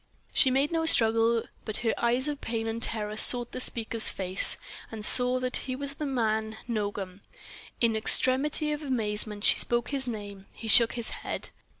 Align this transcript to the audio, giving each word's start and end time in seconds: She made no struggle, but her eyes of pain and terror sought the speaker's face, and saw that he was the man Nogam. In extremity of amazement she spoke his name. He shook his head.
She 0.33 0.49
made 0.49 0.71
no 0.71 0.87
struggle, 0.87 1.43
but 1.63 1.77
her 1.85 1.93
eyes 1.95 2.27
of 2.27 2.41
pain 2.41 2.65
and 2.65 2.81
terror 2.81 3.15
sought 3.17 3.51
the 3.51 3.59
speaker's 3.59 4.09
face, 4.09 4.57
and 4.91 5.05
saw 5.05 5.39
that 5.39 5.57
he 5.57 5.75
was 5.75 5.93
the 5.93 6.07
man 6.07 6.57
Nogam. 6.67 7.21
In 7.81 7.95
extremity 7.95 8.71
of 8.71 8.81
amazement 8.81 9.43
she 9.43 9.57
spoke 9.59 9.89
his 9.91 10.07
name. 10.07 10.47
He 10.55 10.67
shook 10.67 10.93
his 10.93 11.11
head. 11.11 11.49